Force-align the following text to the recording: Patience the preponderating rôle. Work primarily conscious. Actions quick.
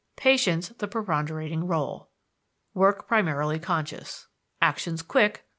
Patience 0.15 0.69
the 0.69 0.87
preponderating 0.87 1.61
rôle. 1.67 2.07
Work 2.73 3.07
primarily 3.07 3.59
conscious. 3.59 4.25
Actions 4.59 5.03
quick. 5.03 5.45